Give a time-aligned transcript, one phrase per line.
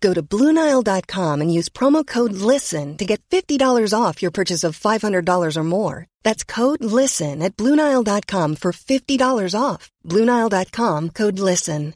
[0.00, 4.78] Go to BlueNile.com and use promo code LISTEN to get $50 off your purchase of
[4.78, 6.06] $500 or more.
[6.24, 9.90] That's code LISTEN at BlueNile.com for $50 off.
[10.04, 11.94] BlueNile.com code LISTEN.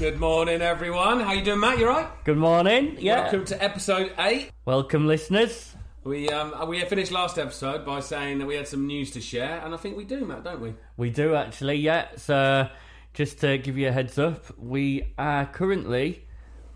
[0.00, 1.20] Good morning, everyone.
[1.20, 1.78] How you doing, Matt?
[1.78, 2.08] You right?
[2.24, 2.96] Good morning.
[2.98, 3.24] Yeah.
[3.24, 4.50] Welcome to episode eight.
[4.64, 5.76] Welcome, listeners.
[6.02, 9.60] We um we finished last episode by saying that we had some news to share,
[9.64, 10.74] and I think we do, Matt, don't we?
[10.96, 12.08] We do actually, yeah.
[12.16, 12.68] So,
[13.12, 16.24] just to give you a heads up, we are currently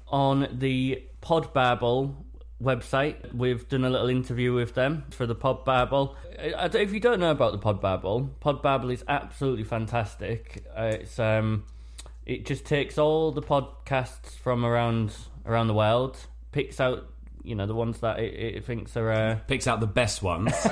[0.08, 2.14] on the Podbabble
[2.62, 3.34] website.
[3.34, 6.14] We've done a little interview with them for the Podbabble.
[6.38, 10.64] I- I- If you don't know about the Podbabble, Podbabble is absolutely fantastic.
[10.76, 11.64] Uh, It's um,
[12.26, 15.16] it just takes all the podcasts from around
[15.46, 16.18] around the world,
[16.52, 17.06] picks out
[17.44, 19.12] you know the ones that it, it thinks are.
[19.12, 20.52] Uh, Picks out the best ones.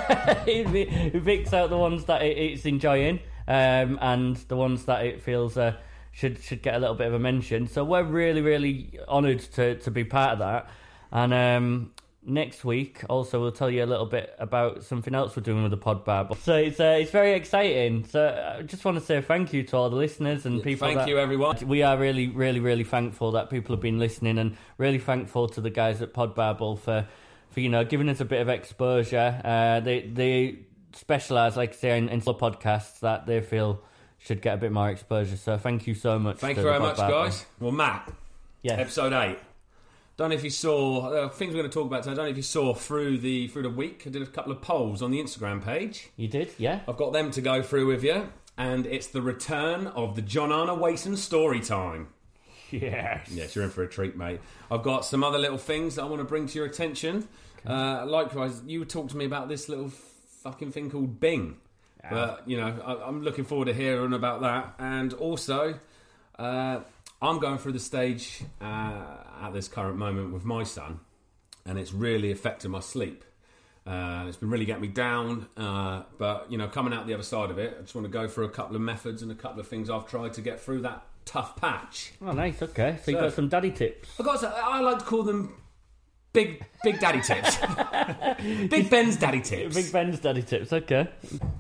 [0.47, 5.05] it, it picks out the ones that it, it's enjoying um, and the ones that
[5.05, 5.77] it feels uh,
[6.11, 7.67] should should get a little bit of a mention.
[7.69, 10.71] So we're really really honoured to to be part of that.
[11.11, 11.91] And um,
[12.25, 15.73] next week also we'll tell you a little bit about something else we're doing with
[15.73, 16.29] the Pod Bar.
[16.43, 18.05] So it's uh, it's very exciting.
[18.05, 20.87] So I just want to say thank you to all the listeners and people.
[20.87, 21.57] Thank that- you, everyone.
[21.67, 25.61] we are really, really, really thankful that people have been listening, and really thankful to
[25.61, 27.07] the guys at Podbabble for,
[27.51, 29.41] for you know, giving us a bit of exposure.
[29.45, 30.59] Uh, they they
[30.93, 33.83] specialize, like I say, in, in slow podcasts that they feel
[34.19, 35.37] should get a bit more exposure.
[35.37, 36.39] So thank you so much.
[36.39, 37.11] Thank you very much, Podbabble.
[37.25, 37.47] guys.
[37.59, 38.13] Well, Matt,
[38.63, 39.39] Yeah, episode eight.
[40.23, 42.13] Don't know if you saw uh, things we're going to talk about today.
[42.13, 44.05] I don't know if you saw through the through the week.
[44.07, 46.11] I did a couple of polls on the Instagram page.
[46.17, 46.53] you did.
[46.59, 50.23] Yeah, I've got them to go through with you, and it's the return of the
[50.23, 52.11] John Arna Wason story time.
[52.71, 54.39] yes, Yes, you're in for a treat, mate.
[54.71, 57.27] I've got some other little things that I want to bring to your attention.
[57.67, 61.57] Uh, likewise, you talked to me about this little fucking thing called Bing.
[62.09, 64.75] But, you know, I, I'm looking forward to hearing about that.
[64.79, 65.81] And also,
[66.39, 66.81] uh,
[67.23, 71.01] I'm going through the stage uh, at this current moment with my son,
[71.67, 73.25] and it's really affected my sleep.
[73.87, 77.23] Uh, it's been really getting me down, uh, but you know, coming out the other
[77.25, 79.35] side of it, I just want to go through a couple of methods and a
[79.35, 82.13] couple of things I've tried to get through that tough patch.
[82.23, 82.63] Oh, nice.
[82.63, 84.09] Okay, so you So- got some daddy tips.
[84.21, 84.45] I got.
[84.45, 85.55] I like to call them
[86.33, 87.59] big, big daddy tips.
[88.71, 89.75] big Ben's daddy tips.
[89.75, 90.73] Big Ben's daddy tips.
[90.73, 91.09] Okay,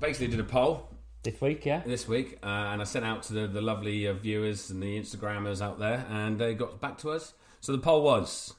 [0.00, 0.88] Basically, did a poll
[1.24, 1.66] this week.
[1.66, 1.80] Yeah.
[1.84, 4.96] this week, uh, and I sent out to the, the lovely uh, viewers and the
[4.98, 7.32] Instagrammers out there, and they got back to us.
[7.62, 8.54] So the poll was: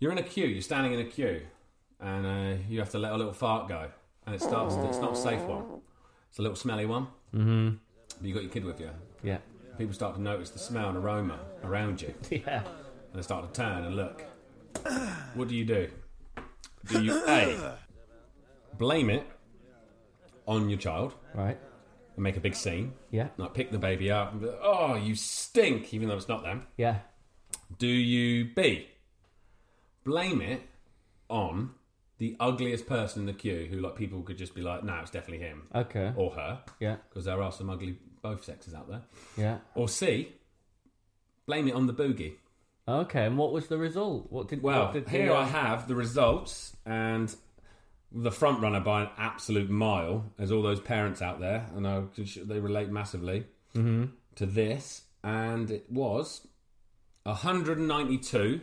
[0.00, 1.42] you're in a queue, you're standing in a queue,
[2.00, 3.88] and uh, you have to let a little fart go,
[4.26, 4.74] and it starts.
[4.74, 5.64] It's not a safe one.
[6.28, 7.06] It's a little smelly one.
[7.34, 7.76] Mm-hmm.
[8.20, 8.90] But you got your kid with you.
[9.22, 9.38] Yeah.
[9.78, 12.12] People start to notice the smell and aroma around you.
[12.30, 12.64] Yeah.
[12.64, 14.24] and they start to turn and look.
[15.34, 15.88] What do you do?
[16.86, 17.76] Do you A
[18.76, 19.24] blame it
[20.46, 21.58] on your child Right.
[22.16, 22.92] and make a big scene?
[23.12, 23.28] Yeah.
[23.36, 26.42] Like pick the baby up and be like, oh, you stink, even though it's not
[26.42, 26.66] them.
[26.76, 26.98] Yeah.
[27.76, 28.88] Do you B
[30.04, 30.62] blame it
[31.28, 31.70] on
[32.18, 35.10] the ugliest person in the queue who like people could just be like, no, it's
[35.10, 36.12] definitely him Okay.
[36.16, 36.96] or her Yeah.
[37.08, 39.02] because there are some ugly both sexes out there.
[39.36, 39.58] Yeah.
[39.74, 40.32] Or C
[41.46, 42.34] blame it on the boogie.
[42.88, 43.26] Okay.
[43.26, 44.32] And what was the result?
[44.32, 44.62] What did?
[44.62, 47.34] Well, what did here I uh, have the results, and
[48.10, 50.24] the front runner by an absolute mile.
[50.38, 53.44] There's all those parents out there, and I, they relate massively
[53.76, 54.06] Mm-hmm.
[54.36, 55.02] to this.
[55.22, 56.46] And it was
[57.28, 58.60] 192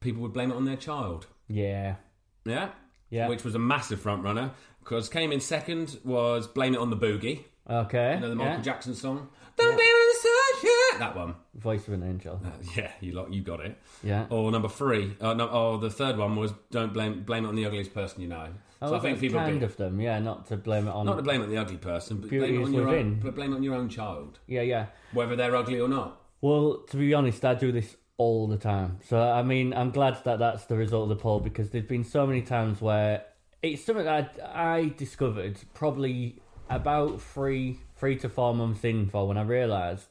[0.00, 1.26] people would blame it on their child.
[1.48, 1.96] Yeah.
[2.44, 2.70] Yeah,
[3.10, 3.28] Yeah.
[3.28, 4.52] which was a massive front runner.
[4.80, 7.44] Because came in second was blame it on the boogie.
[7.68, 8.14] Okay.
[8.14, 8.60] You know the Michael yeah.
[8.62, 9.28] Jackson song.
[9.56, 11.00] Don't blame it on the sunshine.
[11.00, 11.34] That one.
[11.54, 12.40] Voice of an angel.
[12.44, 13.76] Uh, yeah, you lot, you got it.
[14.02, 14.26] Yeah.
[14.30, 17.56] Or number three, uh, no, oh, the third one was don't blame blame it on
[17.56, 18.48] the ugliest person you know.
[18.80, 20.00] Oh, so I think people kind be, of them.
[20.00, 20.18] Yeah.
[20.20, 21.04] Not to blame it on.
[21.04, 23.34] not to blame it on the ugly person, but blame it on your own, but
[23.34, 24.62] blame it on your own child, Yeah.
[24.62, 24.86] Yeah.
[25.12, 26.17] whether they're ugly or not.
[26.40, 28.98] Well, to be honest, I do this all the time.
[29.08, 32.04] So I mean, I'm glad that that's the result of the poll because there's been
[32.04, 33.24] so many times where
[33.62, 36.40] it's something that I, I discovered probably
[36.70, 40.08] about three three to four months in for when I realised,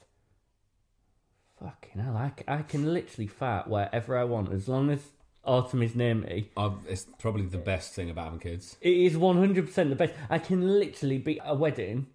[1.59, 4.99] fucking hell, I can literally fart wherever I want as long as
[5.45, 6.49] autumn is near me.
[6.89, 8.75] It's probably the best thing about having kids.
[8.81, 10.13] It is one hundred percent the best.
[10.29, 12.07] I can literally be at a wedding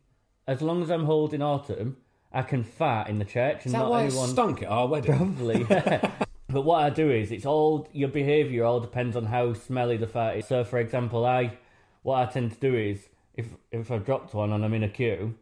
[0.47, 1.97] as long as I'm holding autumn.
[2.33, 4.29] I can fart in the church and Is that not why anyone.
[4.29, 5.17] it stunk at our wedding?
[5.17, 6.11] Probably, yeah.
[6.49, 10.07] but what I do is, it's all your behaviour all depends on how smelly the
[10.07, 10.47] fart is.
[10.47, 11.59] So, for example, I
[12.03, 14.89] what I tend to do is if if I've dropped one and I'm in a
[14.89, 15.35] queue,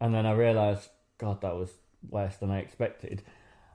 [0.00, 0.88] and then I realise,
[1.18, 1.70] God, that was
[2.08, 3.22] worse than I expected.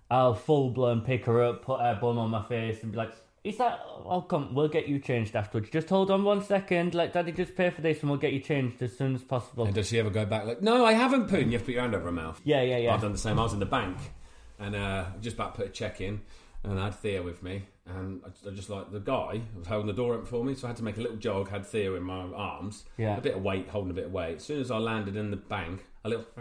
[0.10, 3.14] I'll full blown pick her up, put her bum on my face, and be like,
[3.44, 3.80] "Is that?
[4.08, 4.54] I'll come.
[4.54, 5.70] We'll get you changed afterwards.
[5.72, 6.94] Just hold on one second.
[6.94, 9.66] Let Daddy just pay for this, and we'll get you changed as soon as possible."
[9.66, 11.66] And does she ever go back like, no, I haven't put, and you have to
[11.68, 12.40] put your hand over her mouth?
[12.44, 12.94] Yeah, yeah, yeah.
[12.94, 13.40] I've done the same.
[13.40, 13.98] I was in the bank
[14.60, 16.22] and uh, just about put a check in,
[16.64, 19.88] and I had Thea with me, and I, I just like the guy was holding
[19.88, 21.50] the door open for me, so I had to make a little jog.
[21.50, 23.18] Had Thea in my arms, Yeah.
[23.18, 24.36] a bit of weight, holding a bit of weight.
[24.38, 26.26] As soon as I landed in the bank, a little,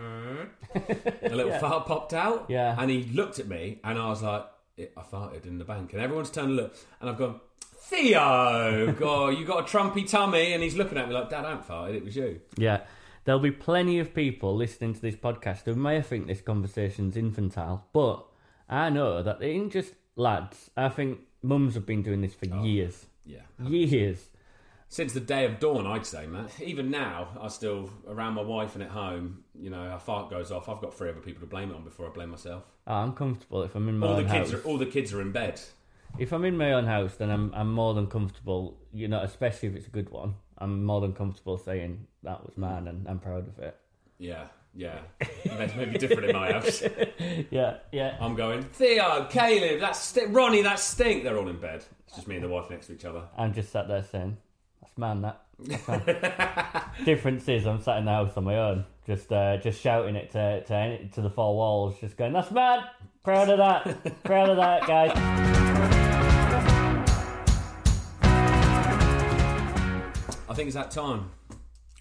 [0.75, 2.77] a little fart popped out, Yeah.
[2.79, 4.45] and he looked at me, and I was like,
[4.77, 7.41] it, I farted in the bank, and everyone's turned to look, and I've gone.
[7.83, 11.51] Theo, God, you got a trumpy tummy, and he's looking at me like, Dad, I
[11.51, 11.97] haven't farted.
[11.97, 12.41] It was you.
[12.57, 12.83] Yeah.
[13.25, 17.87] There'll be plenty of people listening to this podcast who may think this conversation's infantile,
[17.93, 18.25] but
[18.69, 20.71] I know that it ain't just lads.
[20.77, 23.07] I think mums have been doing this for oh, years.
[23.25, 24.29] Yeah, Years.
[24.93, 26.51] Since the day of dawn, I'd say, Matt.
[26.61, 29.45] Even now, I still around my wife and at home.
[29.55, 30.69] You know, a fart goes off.
[30.69, 32.65] I've got three other people to blame it on before I blame myself.
[32.89, 34.61] Oh, I'm comfortable if I'm in my All the own kids house.
[34.61, 35.61] are all the kids are in bed.
[36.19, 38.77] If I'm in my own house, then I'm I'm more than comfortable.
[38.93, 40.35] You know, especially if it's a good one.
[40.59, 43.77] I'm more than comfortable saying that was mine, and I'm proud of it.
[44.19, 44.99] Yeah, yeah.
[45.47, 46.83] That's maybe different in my house.
[47.51, 48.17] Yeah, yeah.
[48.21, 51.23] I'm going Theo, Caleb, that's st- Ronnie, that stink.
[51.23, 51.85] They're all in bed.
[52.07, 53.23] It's just me and the wife next to each other.
[53.39, 54.50] I'm just sat there saying, "That's
[55.01, 55.43] man." That.
[57.05, 60.31] Difference is, I'm sat in the house on my own, just uh, just shouting it
[60.33, 62.85] to to any, to the four walls, just going, "That's mad!
[63.23, 64.23] Proud of that.
[64.25, 65.11] Proud of that, guys.
[70.49, 71.31] I think it's that time.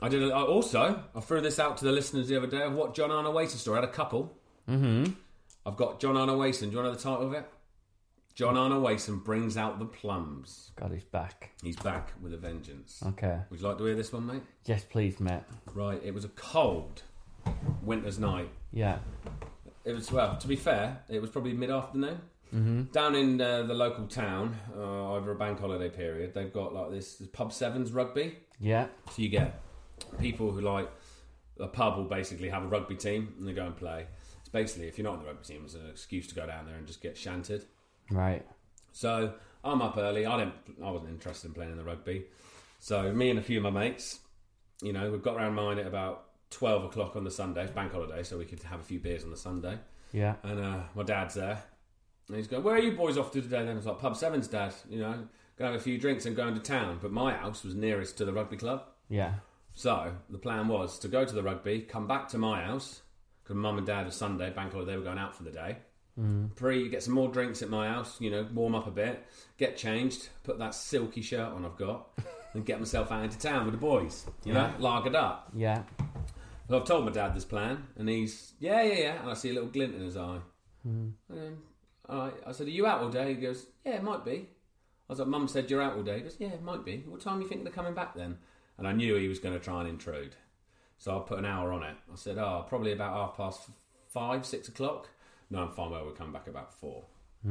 [0.01, 0.24] I did.
[0.24, 2.96] A, I also, I threw this out to the listeners the other day of what
[2.96, 3.80] John Arno Wason story.
[3.80, 4.38] I had a couple.
[4.69, 5.12] Mm-hmm.
[5.66, 6.69] I've got John Arno Wason.
[6.69, 7.46] Do you know the title of it?
[8.39, 10.71] John Arno Wason brings out the plums.
[10.77, 11.51] God, he's back.
[11.62, 13.03] He's back with a vengeance.
[13.06, 13.38] Okay.
[13.50, 14.44] Would you like to hear this one, mate?
[14.63, 15.45] Yes, please, Matt.
[15.74, 16.01] Right.
[16.06, 17.03] It was a cold
[17.83, 18.47] winter's night.
[18.71, 19.00] Yeah.
[19.83, 20.38] It was well.
[20.38, 22.21] To be fair, it was probably mid-afternoon.
[22.56, 22.83] Mm-hmm.
[22.94, 26.91] Down in uh, the local town, uh, over a bank holiday period, they've got like
[26.91, 28.38] this, this pub sevens rugby.
[28.57, 28.88] Yeah.
[29.07, 29.62] So you get
[30.18, 30.89] people who like
[31.59, 34.07] a pub will basically have a rugby team and they go and play.
[34.39, 36.68] It's basically if you're not in the rugby team, it's an excuse to go down
[36.68, 37.65] there and just get shanted.
[38.11, 38.45] Right.
[38.91, 39.33] So
[39.63, 40.25] I'm up early.
[40.25, 40.56] I didn't.
[40.83, 42.25] I wasn't interested in playing in the rugby.
[42.79, 44.19] So me and a few of my mates,
[44.81, 47.91] you know, we've got around mine at about twelve o'clock on the Sunday, it's bank
[47.91, 49.77] holiday, so we could have a few beers on the Sunday.
[50.11, 50.35] Yeah.
[50.44, 51.61] And uh, my dad's there.
[52.27, 53.59] And he's going, Where are you boys off to today?
[53.63, 54.73] Then I was like, Pub Sevens, Dad.
[54.89, 55.27] You know,
[55.57, 57.00] gonna have a few drinks and go into town.
[57.01, 58.83] But my house was nearest to the rugby club.
[59.09, 59.33] Yeah.
[59.73, 63.01] So the plan was to go to the rugby, come back to my house,
[63.44, 65.77] because mum and dad was Sunday, bank holiday, They were going out for the day.
[66.19, 66.56] Mm.
[66.56, 69.25] Pre, get some more drinks at my house, you know, warm up a bit,
[69.57, 72.10] get changed, put that silky shirt on I've got,
[72.54, 75.50] and get myself out into town with the boys, you know, lagered up.
[75.55, 75.84] Yeah.
[76.67, 79.50] Well, I've told my dad this plan, and he's, yeah, yeah, yeah, and I see
[79.50, 80.39] a little glint in his eye.
[80.88, 81.13] Mm.
[81.29, 81.58] And then,
[82.08, 83.29] all right, I said, are you out all day?
[83.29, 84.50] He goes, yeah, it might be.
[85.10, 86.17] I was like, Mum said you're out all day.
[86.17, 87.03] He goes, yeah, it might be.
[87.08, 88.38] What time do you think they're coming back then?
[88.77, 90.36] And I knew he was going to try and intrude.
[91.00, 91.96] So I put an hour on it.
[92.12, 93.62] I said, oh, probably about half past
[94.08, 95.10] five, six o'clock.
[95.50, 97.06] No, I'm fine well, we'll come back about four.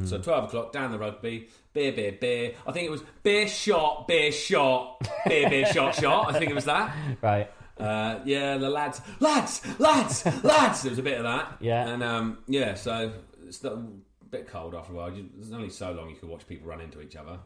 [0.05, 2.53] So 12 o'clock, down the rugby, beer, beer, beer.
[2.67, 6.29] I think it was beer shot, beer shot, beer, beer, shot, shot.
[6.35, 6.95] I think it was that.
[7.23, 7.51] Right.
[7.79, 10.83] Uh, yeah, the lads, lads, lads, lads.
[10.83, 11.57] There was a bit of that.
[11.61, 11.89] Yeah.
[11.89, 13.13] And um, yeah, so
[13.47, 13.83] it's a
[14.31, 15.11] bit cold after a while.
[15.13, 17.39] You, there's only so long you could watch people run into each other.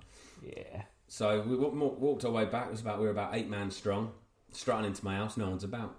[0.42, 0.82] Yeah.
[1.06, 2.66] So we wa- walked our way back.
[2.66, 4.10] It was about we were about eight man strong,
[4.50, 5.36] strutting into my house.
[5.36, 5.94] No one's about.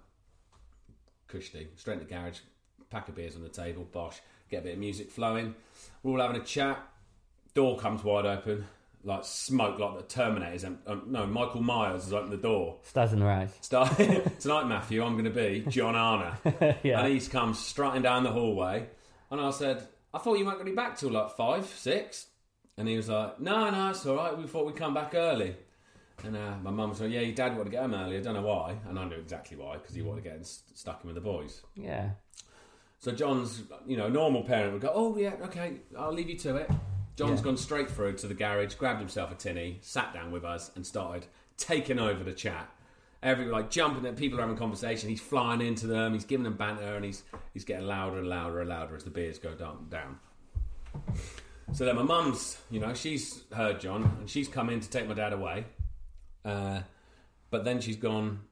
[1.27, 2.39] Cushty, straight in the garage,
[2.89, 3.83] pack of beers on the table.
[3.91, 4.19] Bosh,
[4.49, 5.55] get a bit of music flowing.
[6.03, 6.79] We're all having a chat.
[7.53, 8.65] Door comes wide open,
[9.03, 10.63] like smoke, like the Terminator's.
[10.65, 12.77] Um, no, Michael Myers has opened the door.
[12.83, 13.53] Stars in the rise.
[13.61, 13.95] Start
[14.39, 15.03] tonight, Matthew.
[15.03, 16.37] I'm going to be John Arna.
[16.83, 17.01] Yeah.
[17.03, 18.87] and he's come strutting down the hallway.
[19.29, 22.27] And I said, "I thought you weren't going to be back till like five, six.
[22.77, 24.35] And he was like, "No, no, it's all right.
[24.37, 25.55] We thought we'd come back early."
[26.23, 28.17] And uh, my mum was like, "Yeah, your dad wanted to get home early.
[28.17, 30.77] I don't know why." And I knew exactly why because he wanted to get st-
[30.77, 31.61] stuck in with the boys.
[31.75, 32.11] Yeah.
[33.03, 36.55] So John's, you know, normal parent would go, "Oh yeah, okay, I'll leave you to
[36.55, 36.71] it."
[37.17, 37.43] John's Yeah.
[37.43, 40.87] gone straight through to the garage, grabbed himself a tinny, sat down with us, and
[40.87, 41.25] started
[41.57, 42.73] taking over the chat.
[43.21, 45.09] Every like jumping at people are having conversation.
[45.09, 46.13] He's flying into them.
[46.13, 49.09] He's giving them banter, and he's he's getting louder and louder and louder as the
[49.09, 49.89] beers go down.
[49.89, 50.21] down.
[51.73, 55.09] So then my mum's, you know, she's heard John, and she's come in to take
[55.09, 55.65] my dad away.
[56.45, 56.83] Uh,
[57.49, 58.45] but then she's gone,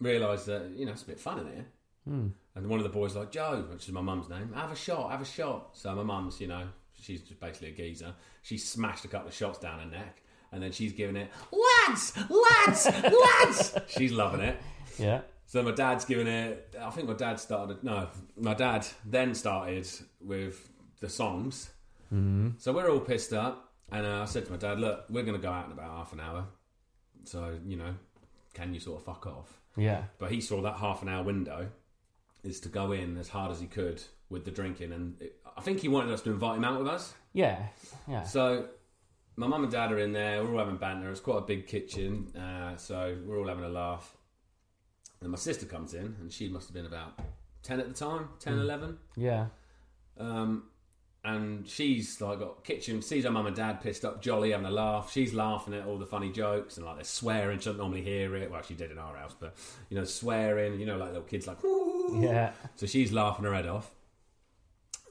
[0.00, 1.66] realised that you know it's a bit fun in here.
[2.06, 5.10] And one of the boys like Joe, which is my mum's name, have a shot,
[5.10, 5.70] have a shot.
[5.72, 6.68] So my mum's, you know,
[7.00, 8.14] she's just basically a geezer.
[8.42, 12.12] She smashed a couple of shots down her neck, and then she's giving it, lads,
[12.16, 12.86] lads,
[13.46, 13.76] lads.
[13.88, 14.60] She's loving it.
[14.98, 15.22] Yeah.
[15.46, 16.74] So my dad's giving it.
[16.80, 17.82] I think my dad started.
[17.82, 19.88] No, my dad then started
[20.20, 20.68] with
[21.00, 21.70] the songs.
[22.12, 22.50] Mm-hmm.
[22.58, 25.36] So we're all pissed up, and uh, I said to my dad, "Look, we're going
[25.36, 26.46] to go out in about half an hour.
[27.24, 27.94] So you know,
[28.54, 30.04] can you sort of fuck off?" Yeah.
[30.18, 31.68] But he saw that half an hour window
[32.44, 35.60] is to go in as hard as he could with the drinking, and it, I
[35.60, 37.14] think he wanted us to invite him out with us.
[37.32, 37.58] Yeah.
[38.08, 38.22] Yeah.
[38.24, 38.68] So
[39.36, 40.44] my mum and dad are in there.
[40.44, 41.10] We're all having banter.
[41.10, 44.16] It's quite a big kitchen, uh, so we're all having a laugh.
[45.20, 47.18] And my sister comes in, and she must have been about
[47.62, 48.98] ten at the time, 10, 11.
[49.16, 49.46] Yeah.
[50.18, 50.64] Um,
[51.24, 54.70] and she's like got kitchen, sees her mum and dad pissed up, jolly, having a
[54.70, 55.10] laugh.
[55.10, 57.58] She's laughing at all the funny jokes and like they're swearing.
[57.58, 58.50] She doesn't normally hear it.
[58.50, 59.54] Well, she did in our house, but
[59.88, 60.78] you know, swearing.
[60.78, 61.64] You know, like little kids like.
[61.64, 62.52] "Ooh." Yeah.
[62.76, 63.90] So she's laughing her head off.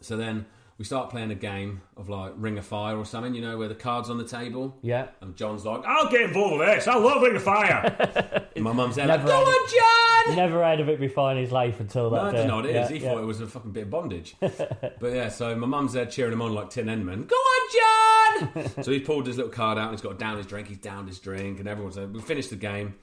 [0.02, 0.46] So then
[0.78, 3.34] we start playing a game of like Ring of Fire or something.
[3.34, 4.78] You know, where the cards on the table.
[4.84, 5.08] Yeah.
[5.22, 6.88] And John's like, I'll get involved with this.
[6.88, 8.50] I love Ring of Fire.
[8.58, 10.13] My mum's like, Go on, John!
[10.30, 12.38] Never heard of it before in his life until that No, I day.
[12.38, 12.90] didn't know what it is.
[12.92, 13.10] Yeah, he yeah.
[13.12, 14.36] thought it was a fucking bit of bondage.
[14.40, 17.28] but yeah, so my mum's there cheering him on like Tim Henman.
[17.28, 18.70] Go on, John!
[18.84, 20.68] so he's pulled his little card out and he's got down his drink.
[20.68, 22.96] He's downed his drink and everyone's like, we finished the game.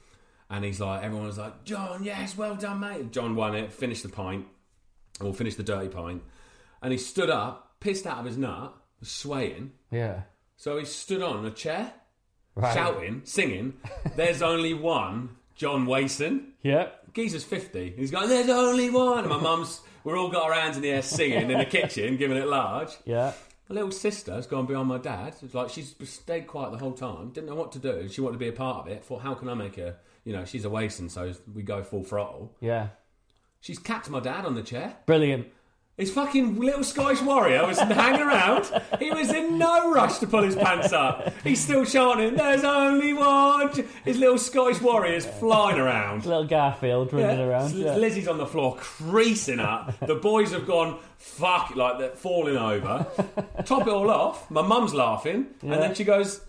[0.49, 3.11] And he's like, everyone's like, John, yes, well done, mate.
[3.11, 4.45] John won it, finished the pint,
[5.21, 6.23] or finished the dirty pint.
[6.81, 9.71] And he stood up, pissed out of his nut, swaying.
[9.91, 10.23] Yeah.
[10.57, 11.93] So he stood on a chair,
[12.53, 12.73] Right.
[12.73, 13.75] shouting, singing,
[14.17, 16.51] There's only one John Wason.
[16.61, 16.89] Yeah.
[17.13, 17.93] Geezer's 50.
[17.97, 19.19] He's going, There's only one.
[19.19, 22.17] And my mum's, we're all got our hands in the air singing in the kitchen,
[22.17, 22.91] giving it large.
[23.05, 23.33] Yeah.
[23.69, 25.35] My little sister's gone behind my dad.
[25.41, 28.09] It's like she's stayed quiet the whole time, didn't know what to do.
[28.09, 29.03] She wanted to be a part of it.
[29.03, 32.03] Thought, how can I make her, you know, she's a Wason, so we go full
[32.03, 32.53] throttle.
[32.59, 32.89] Yeah.
[33.61, 34.97] She's capped my dad on the chair.
[35.05, 35.47] Brilliant.
[36.01, 38.67] His fucking little Scottish warrior was hanging around.
[38.97, 41.31] He was in no rush to pull his pants up.
[41.43, 43.69] He's still chanting, There's only one.
[44.03, 46.25] His little Scottish warrior's flying around.
[46.25, 47.45] Little Garfield running Yeah.
[47.45, 47.73] around.
[47.75, 47.95] Yeah.
[47.97, 49.93] Lizzie's on the floor creasing up.
[49.99, 53.05] The boys have gone fuck like they're falling over.
[53.65, 54.49] Top it all off.
[54.49, 56.41] My mum's laughing, and then she goes,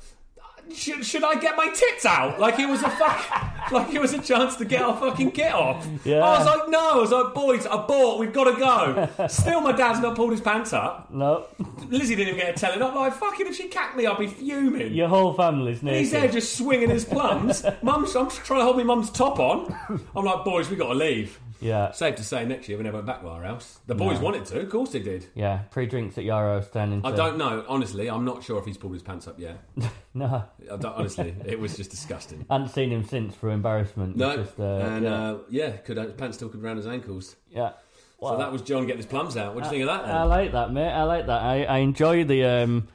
[0.74, 4.12] should, "Should I get my tits out?" Like it was a fuck, like it was
[4.12, 5.86] a chance to get our fucking kit off.
[6.04, 6.20] Yeah.
[6.24, 8.18] I was like, "No," I was like, "Boys, I bought.
[8.18, 11.10] We've got to go." Still, my dad's not pulled his pants up.
[11.10, 11.46] No.
[11.88, 12.94] Lizzie didn't even get a telling up.
[12.94, 14.92] Like fucking, if she cacked me, I'd be fuming.
[14.94, 16.00] Your whole family's naked.
[16.00, 17.64] He's there just swinging his plums.
[17.82, 19.74] Mum's, I'm trying to hold my mum's top on.
[20.14, 21.38] I'm like, boys, we got to leave.
[21.62, 21.92] Yeah.
[21.92, 23.78] Safe to say, next year we never went back to our house.
[23.86, 24.24] The boys No.
[24.24, 25.26] wanted to, of course they did.
[25.34, 25.60] Yeah.
[25.70, 27.06] Pre drinks at your house turn into.
[27.08, 28.08] I don't know, honestly.
[28.10, 29.58] I'm not sure if he's pulled his pants up yet.
[30.14, 30.44] No.
[30.70, 32.44] I don't, honestly, it was just disgusting.
[32.50, 34.14] I hadn't seen him since for embarrassment.
[34.14, 35.10] No, It's Just, uh, and yeah.
[35.30, 37.34] uh, yeah, could his pants still could around his ankles.
[37.50, 37.72] yeah.
[38.20, 39.54] so that was John getting his plums out.
[39.54, 40.06] What do you think of that?
[40.06, 40.14] Then?
[40.16, 40.90] I like that, mate.
[40.92, 41.40] I like that.
[41.42, 42.88] I, I enjoy the um,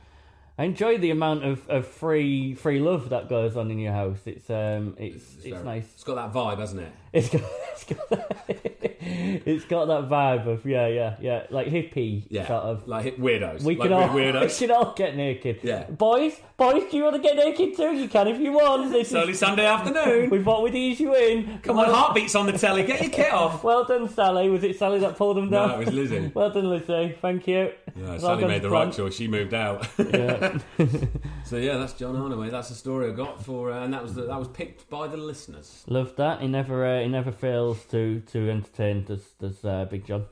[0.59, 4.17] I enjoy the amount of, of free free love that goes on in your house.
[4.25, 5.85] It's um, it's it's, very- nice.
[5.93, 6.91] It's got that vibe, hasn't it?
[7.13, 7.41] It's got
[7.73, 12.63] it's got that, it's got that vibe of yeah yeah yeah like hippie Yeah, sort
[12.63, 12.87] of.
[12.87, 13.61] like weirdos.
[13.63, 14.57] We like can all weird we weirdos.
[14.59, 15.59] can all get naked.
[15.63, 15.83] Yeah.
[15.83, 17.93] boys, boys, do you want to get naked too?
[17.95, 18.91] You can if you want.
[18.91, 20.29] This It's only is, Sunday afternoon.
[20.31, 21.59] we thought we'd ease you in.
[21.59, 22.83] Come on, heartbeats on the telly.
[22.83, 23.63] Get your kit off.
[23.63, 24.49] Well done, Sally.
[24.49, 25.69] Was it Sally that pulled them down?
[25.69, 26.31] No, it was Lizzie.
[26.33, 27.15] Well done, Lizzie.
[27.21, 27.71] Thank you.
[27.95, 28.87] Well Sally made the Fran.
[28.87, 29.15] right choice.
[29.15, 29.87] She moved out.
[29.97, 30.57] Yeah.
[31.45, 32.51] So yeah, that's John Arnaway.
[32.51, 35.07] That's the story I got for, uh, and that was the, that was picked by
[35.07, 35.85] the listeners.
[35.87, 36.41] Love that.
[36.41, 39.05] He never uh, he never fails to to entertain.
[39.05, 40.25] Does does uh, Big John?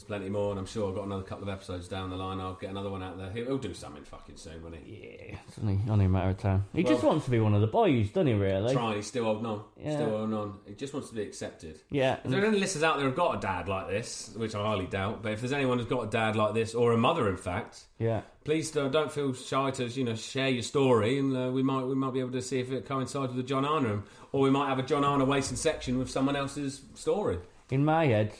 [0.00, 2.16] Well, there's plenty more, and I'm sure I've got another couple of episodes down the
[2.16, 2.40] line.
[2.40, 3.30] I'll get another one out there.
[3.32, 5.28] He'll, he'll do something fucking soon, won't he?
[5.30, 6.64] Yeah, it's only, only a matter of time.
[6.72, 8.32] He just wants to be one of the boys, doesn't he?
[8.34, 8.72] Really?
[8.72, 9.62] Trying, he's still holding on.
[9.76, 9.96] Yeah.
[9.96, 10.58] Still holding on.
[10.66, 11.80] He just wants to be accepted.
[11.90, 12.16] Yeah.
[12.24, 14.62] If there are any listeners out there who've got a dad like this, which I
[14.62, 17.28] highly doubt, but if there's anyone who's got a dad like this, or a mother,
[17.28, 18.22] in fact, Yeah.
[18.44, 21.82] please uh, don't feel shy to you know share your story, and uh, we might
[21.84, 24.50] we might be able to see if it coincides with the John Arnhem, or we
[24.50, 27.38] might have a John Arnhem wasting section with someone else's story.
[27.70, 28.32] In my head,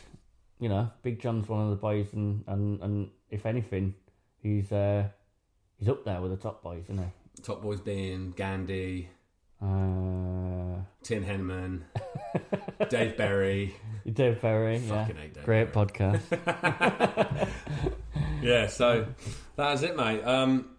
[0.61, 3.95] you know, Big John's one of the boys, and and, and if anything,
[4.43, 5.09] he's uh
[5.79, 7.43] he's up there with the top boys, isn't he?
[7.43, 9.09] Top boys being Gandhi,
[9.63, 11.83] Uh, Tim Henman,
[12.91, 13.75] Dave Berry.
[14.11, 15.87] Dave Berry, yeah, Dave great Berry.
[15.87, 17.49] podcast.
[18.43, 19.07] Yeah, so
[19.57, 20.23] that was it, mate.
[20.23, 20.71] Um,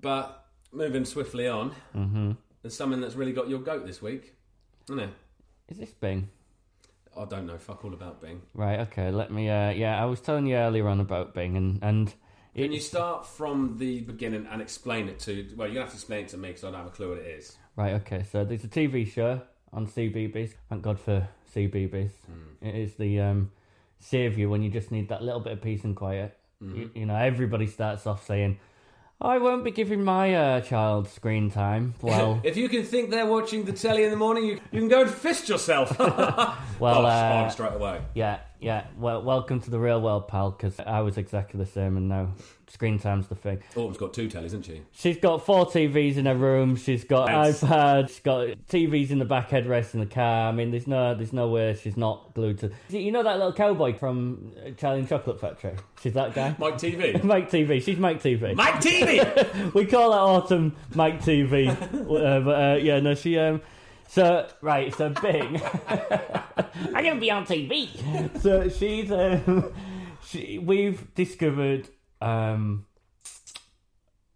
[0.00, 2.32] but moving swiftly on, hmm
[2.62, 4.34] there's something that's really got your goat this week,
[4.88, 5.10] isn't it?
[5.68, 6.28] Is this Bing?
[7.16, 8.42] I don't know fuck all about Bing.
[8.54, 8.80] Right.
[8.80, 9.10] Okay.
[9.10, 9.48] Let me.
[9.48, 12.14] Uh, yeah, I was telling you earlier on about Bing, and and
[12.54, 15.46] Can you start from the beginning and explain it to?
[15.56, 17.18] Well, you have to explain it to me because I don't have a clue what
[17.18, 17.56] it is.
[17.76, 19.40] Right, okay, so there's a TV show
[19.72, 20.52] on CBeebies.
[20.68, 22.10] Thank God for CBeebies.
[22.60, 23.50] It is the um,
[23.98, 26.36] saviour when you just need that little bit of peace and quiet.
[26.60, 28.58] You, you know, everybody starts off saying,
[29.24, 31.94] I won't be giving my uh, child screen time.
[32.02, 34.88] Well, If you can think they're watching the telly in the morning, you, you can
[34.88, 35.96] go and fist yourself.
[35.98, 38.00] well, oh, uh, straight away.
[38.14, 38.86] yeah, yeah.
[38.96, 42.34] Well, welcome to the real world, pal, because I was exactly the same, and now
[42.68, 43.62] screen time's the thing.
[43.76, 44.82] Autumn's got two tellies, isn't she?
[44.92, 46.76] She's got four TVs in her room.
[46.76, 48.08] She's got iPad.
[48.08, 50.48] She's got TVs in the back headrest in the car.
[50.48, 52.70] I mean, there's no, there's no way she's not glued to.
[52.88, 55.74] You know that little cowboy from Charlie and Chocolate Factory?
[56.00, 56.54] She's that guy.
[56.58, 57.22] Mike TV.
[57.24, 57.82] Mike TV.
[57.82, 58.54] She's Mike TV.
[58.54, 59.74] Mike TV.
[59.74, 61.68] we call her Autumn Mike TV.
[61.70, 63.38] uh, but uh, yeah, no, she.
[63.38, 63.60] Um,
[64.12, 65.58] so right, so Bing.
[65.88, 67.88] I'm gonna be on TV.
[68.40, 69.10] So she's.
[69.10, 69.72] Um,
[70.22, 71.88] she, we've discovered.
[72.20, 72.84] Um,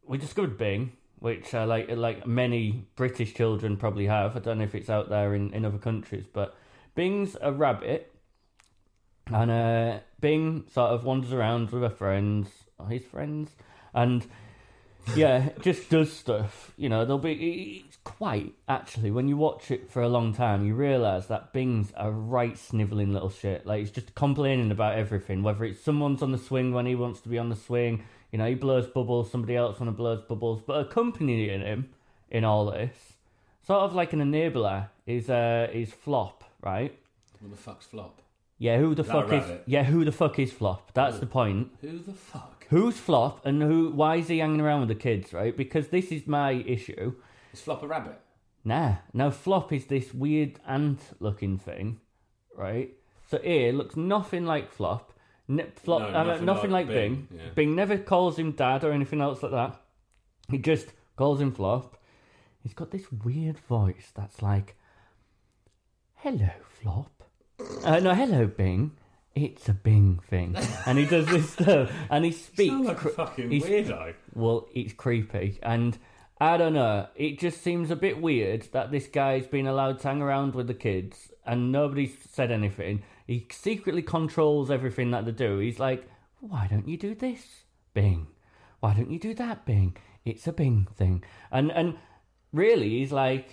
[0.07, 4.35] we discovered Bing, which uh, like like many British children probably have.
[4.35, 6.57] I don't know if it's out there in, in other countries, but
[6.95, 8.15] Bing's a rabbit,
[9.27, 12.49] and uh, Bing sort of wanders around with her friends,
[12.89, 13.51] his friends,
[13.93, 14.27] and
[15.15, 16.73] yeah, just does stuff.
[16.77, 20.67] You know, there'll be it's quite actually when you watch it for a long time,
[20.67, 23.67] you realise that Bing's a right snivelling little shit.
[23.67, 27.21] Like he's just complaining about everything, whether it's someone's on the swing when he wants
[27.21, 28.05] to be on the swing.
[28.33, 31.91] You know, he blows bubbles, somebody else to blows bubbles, but accompanying him
[32.31, 33.15] in all this,
[33.67, 36.99] sort of like an enabler, is uh is Flop, right?
[37.41, 38.23] Who the fuck's flop?
[38.59, 39.45] Yeah, who the fuck is?
[39.67, 40.91] Yeah, who the fuck is Flop?
[40.95, 41.71] That's the point.
[41.83, 42.56] Who the fuck?
[42.69, 43.91] Who's Flop and who?
[43.91, 45.33] Why is he hanging around with the kids?
[45.33, 45.57] Right?
[45.57, 47.15] Because this is my issue.
[47.53, 48.21] Is flop a rabbit?
[48.65, 49.31] Nah, no.
[49.31, 52.01] Flop is this weird ant-looking thing,
[52.57, 52.91] right?
[53.29, 55.13] So here looks nothing like Flop.
[55.49, 57.15] Ne- flop, No, uh, nothing nothing, like like, Bing.
[57.15, 57.51] Bing, yeah.
[57.55, 59.81] Bing never calls him dad or anything else like that.
[60.51, 61.97] He just calls him Flop.
[62.63, 64.77] He's got this weird voice that's like,
[66.17, 67.23] "Hello, Flop."
[67.85, 68.93] Uh, no, hello, Bing.
[69.37, 72.73] It's a Bing thing, and he does this stuff, and he speaks.
[72.73, 74.15] Sound like a fucking he's- weirdo.
[74.35, 75.97] well, it's creepy, and
[76.41, 77.07] I don't know.
[77.15, 80.69] It just seems a bit weird that this guy's been allowed to hang around with
[80.69, 83.03] the kids, and nobody's said anything.
[83.27, 85.59] He secretly controls everything that they do.
[85.59, 86.09] He's like,
[86.41, 88.29] "Why don't you do this, Bing?
[88.81, 89.99] Why don't you do that, Bing?
[90.25, 91.23] It's a Bing thing."
[91.53, 91.99] And and
[92.55, 93.51] really, he's like,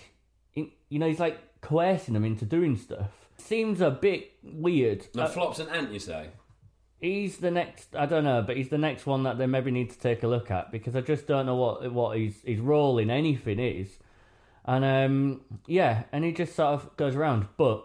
[0.54, 3.23] you know, he's like coercing them into doing stuff.
[3.36, 5.06] Seems a bit weird.
[5.14, 6.28] No, Uh, flop's an ant, you say?
[7.00, 7.94] he's the next.
[7.94, 10.26] I don't know, but he's the next one that they maybe need to take a
[10.26, 13.98] look at because I just don't know what what his his role in anything is.
[14.64, 17.48] And um, yeah, and he just sort of goes around.
[17.58, 17.84] But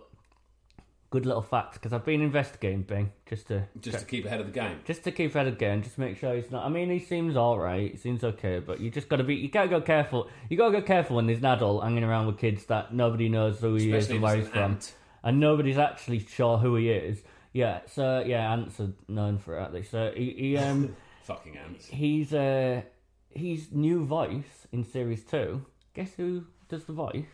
[1.09, 4.45] good little fact because I've been investigating Bing just to Just to keep ahead of
[4.45, 4.79] the game.
[4.85, 6.65] just to keep ahead of the game, just make sure he's not.
[6.65, 7.91] I mean, he seems all right.
[7.91, 9.35] He seems okay, but you just got to be.
[9.35, 10.29] You gotta go careful.
[10.49, 13.59] You gotta go careful when there's an adult hanging around with kids that nobody knows
[13.59, 14.93] who he is Especially and where he's from, ant.
[15.23, 17.21] And nobody's actually sure who he is.
[17.53, 19.91] Yeah, so yeah, ants are known for it at least.
[19.91, 21.87] So he, he um Fucking ants.
[21.87, 22.81] he's uh
[23.29, 25.65] he's new voice in series two.
[25.93, 27.25] Guess who does the voice?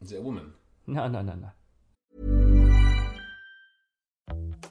[0.00, 0.52] Is it a woman?
[0.86, 1.50] No, no, no, no.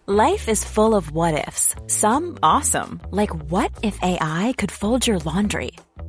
[0.09, 1.75] Life is full of what ifs.
[1.87, 5.71] Some awesome, like what if AI could fold your laundry?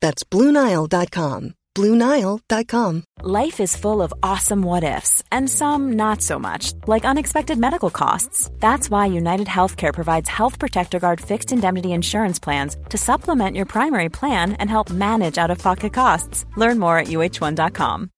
[0.00, 1.54] That's BlueNile.com.
[1.74, 3.04] BlueNile.com.
[3.22, 7.90] Life is full of awesome what ifs, and some not so much, like unexpected medical
[7.90, 8.50] costs.
[8.60, 13.66] That's why United Healthcare provides Health Protector Guard fixed indemnity insurance plans to supplement your
[13.66, 16.44] primary plan and help manage out of pocket costs.
[16.56, 18.10] Learn more at uh1.com.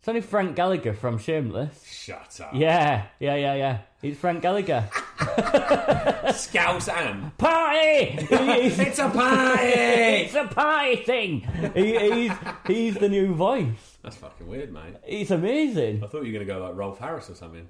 [0.00, 1.84] It's only Frank Gallagher from Shameless.
[1.84, 2.54] Shut up.
[2.54, 3.78] Yeah, yeah, yeah, yeah.
[4.02, 4.88] It's Frank Gallagher.
[6.32, 7.32] Scouse Ann.
[7.36, 8.16] Party!
[8.30, 9.62] It's a party!
[9.62, 11.40] it's a party thing.
[11.74, 12.32] He, he's
[12.66, 13.98] he's the new voice.
[14.02, 14.94] That's fucking weird, mate.
[15.06, 16.02] It's amazing.
[16.02, 17.68] I thought you were going to go like Rolf Harris or something.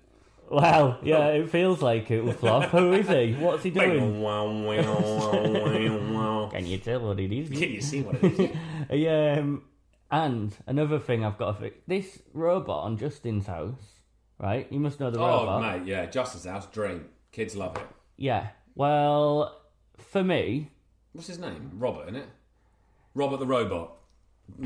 [0.51, 2.71] Wow, yeah, it feels like it will flop.
[2.71, 3.35] Who is he?
[3.35, 3.99] What's he doing?
[3.99, 4.21] Can
[6.51, 7.49] Can you tell what it is?
[7.49, 8.57] Can you see what it is?
[8.90, 9.62] Yeah, um,
[10.11, 11.77] and another thing I've got to fix.
[11.87, 13.99] This robot on Justin's house,
[14.40, 14.66] right?
[14.70, 15.42] You must know the robot.
[15.42, 15.81] Oh, robot.
[15.81, 16.07] mate, yeah.
[16.07, 17.07] Justin's house, dream.
[17.33, 17.87] Kids love it.
[18.16, 18.48] Yeah.
[18.74, 19.61] Well,
[19.98, 20.70] for me,
[21.12, 21.70] What's his name?
[21.74, 22.29] Robert, isn't it?
[23.14, 23.92] Robert the robot.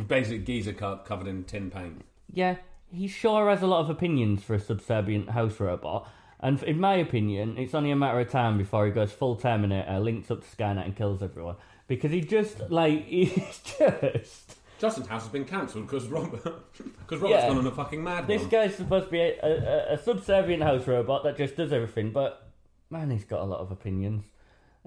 [0.07, 2.05] Basic geezer co- covered in tin paint.
[2.33, 2.57] yeah,
[2.91, 6.09] he sure has a lot of opinions for a subservient house robot.
[6.41, 9.99] And in my opinion, it's only a matter of time before he goes full Terminator,
[10.01, 11.57] links up to Skynet, and kills everyone.
[11.89, 14.57] Because he just, like, he's just.
[14.85, 17.49] Justin's house has been cancelled because Robert, because Robert's Yeah.
[17.49, 18.51] gone on a fucking mad This one.
[18.51, 22.49] guy's supposed to be a, a, a subservient house robot that just does everything, but
[22.91, 24.25] man, he's got a lot of opinions.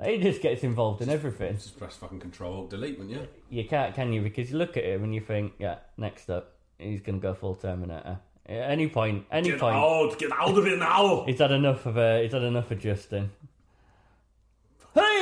[0.03, 1.53] He just gets involved in everything.
[1.55, 3.27] Just press fucking control delete, wouldn't you?
[3.49, 4.21] You can't, can you?
[4.21, 7.33] Because you look at him and you think, yeah, next up, he's going to go
[7.33, 8.19] full Terminator.
[8.45, 10.19] At any point, any Get point, out!
[10.19, 11.23] Get out of it now!
[11.25, 13.31] he's had enough of uh, he's had enough of Justin.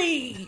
[0.06, 0.46] Hey!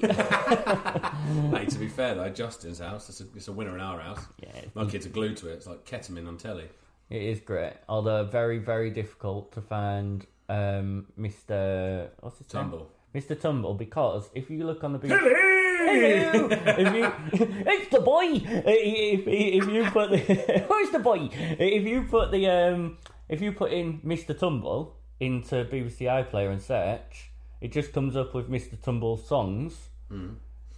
[1.52, 4.24] Mate, to be fair though, Justin's house, it's a, it's a winner in our house.
[4.40, 4.50] Yeah.
[4.76, 5.54] My kids are glued to it.
[5.54, 6.66] It's like ketamine on telly.
[7.10, 12.10] It is great, although very, very difficult to find um, Mr.
[12.20, 12.88] What's his Tumble.
[13.14, 13.24] name?
[13.24, 13.40] Mr.
[13.40, 16.48] Tumble, because if you look on the BBC, Hello!
[16.52, 18.26] if you, it's the boy.
[18.34, 21.30] If, if you put the, where's the boy?
[21.32, 24.38] If you put the, um, if you put in Mr.
[24.38, 28.82] Tumble into BBC iPlayer and search, it just comes up with Mr.
[28.82, 29.90] Tumble's songs.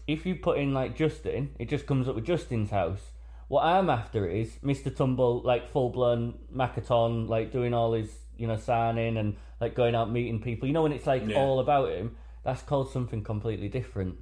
[0.07, 3.11] If you put in like Justin, it just comes up with Justin's house.
[3.47, 4.95] What I'm after is Mr.
[4.95, 9.95] Tumble, like full blown Makaton, like doing all his, you know, signing and like going
[9.95, 10.67] out meeting people.
[10.67, 11.37] You know, when it's like Yeah.
[11.37, 14.17] all about him, that's called something completely different.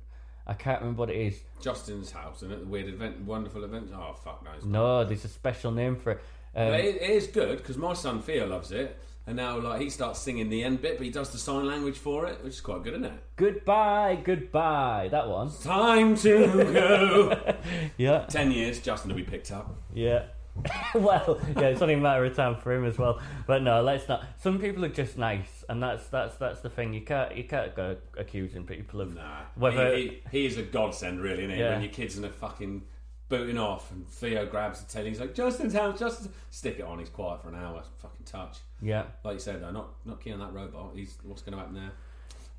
[0.46, 1.42] I can't remember what it is.
[1.62, 2.60] Justin's house, isn't it?
[2.62, 3.90] The weird event, wonderful event.
[3.94, 4.52] Oh fuck no!
[4.66, 6.22] No, there's a special name for it.
[6.56, 9.90] Um, it, it is good because my son Theo loves it, and now like he
[9.90, 12.62] starts singing the end bit, but he does the sign language for it, which is
[12.62, 13.14] quite good, isn't it?
[13.36, 15.10] goodbye, goodbye.
[15.12, 15.52] That one.
[15.62, 17.54] Time to go.
[17.98, 19.76] Yeah, Ten years, Justin will be picked up.
[19.94, 20.24] yeah.
[20.96, 23.22] well, yeah, it's only a matter of time for him as well.
[23.46, 24.26] But no, let's not.
[24.40, 26.96] Some people are just nice, and that's that's that's the thing.
[26.96, 29.96] You can't you can't go accusing people of Nah, whether.
[29.96, 31.62] he, he, he is a godsend, really, isn't he?
[31.62, 31.74] Yeah.
[31.74, 32.82] When your kids are in a fucking
[33.30, 37.00] booting off, and Theo grabs the telly, he's like, "Justin's house, Justin." Stick it on.
[37.00, 37.84] He's quiet for an hour.
[38.00, 38.58] Fucking touch.
[38.82, 40.92] yeah, Like you said, though, not not keen on that robot.
[40.96, 41.92] He's what's going to happen there.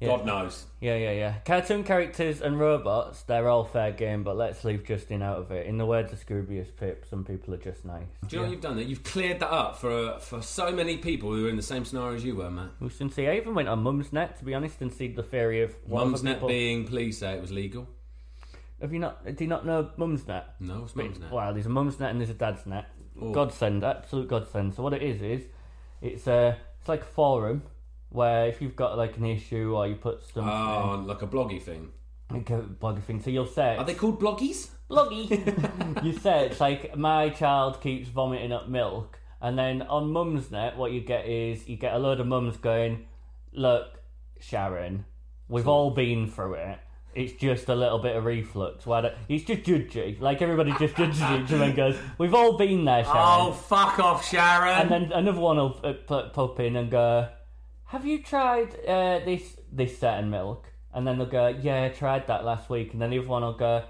[0.00, 0.08] Yeah.
[0.16, 0.64] God knows.
[0.80, 1.34] yeah, yeah, yeah.
[1.44, 5.66] Cartoon characters and robots, they're all fair game, but let's leave Justin out of it.
[5.66, 8.04] In the words of Scroobius Pip, some people are just nice.
[8.28, 8.84] Do you know what you've done there?
[8.84, 12.14] You've cleared that up for for so many people who were in the same scenario
[12.14, 12.70] as you were, Matt.
[12.78, 13.26] We should see.
[13.26, 16.34] I even went on Mumsnet to be honest and see the theory of other Mumsnet
[16.34, 17.88] people- being, please say eh, it was legal.
[18.80, 19.24] Have you not?
[19.24, 20.44] Do you not know Mumsnet?
[20.60, 21.30] No, it's Mumsnet.
[21.30, 22.84] Well, there's a Mumsnet and there's a Dadsnet.
[23.20, 23.32] Oh.
[23.32, 24.74] Godsend, absolute godsend.
[24.74, 25.46] So what it is is,
[26.00, 27.62] it's a it's like a forum
[28.10, 31.60] where if you've got like an issue or you put something Oh, like a bloggy
[31.60, 31.88] thing.
[32.30, 34.68] like a bloggy thing, so you'll search Are they called bloggies?
[34.88, 36.02] bloggy.
[36.04, 41.00] you search like my child keeps vomiting up milk, and then on Mumsnet, what you
[41.00, 43.06] get is you get a load of mums going,
[43.52, 44.00] "Look,
[44.38, 45.04] Sharon,
[45.48, 46.78] we've all been through it.
[47.14, 48.86] It's just a little bit of reflux.
[48.86, 50.20] Why don't, it's just judgy.
[50.20, 53.98] Like everybody just judges each other and goes, "We've all been there, Sharon." Oh, fuck
[53.98, 54.82] off, Sharon!
[54.82, 55.94] And then another one will uh,
[56.32, 57.28] pop in and go,
[57.86, 62.26] "Have you tried uh, this this certain milk?" And then they'll go, "Yeah, I tried
[62.28, 63.84] that last week." And then the other one will go,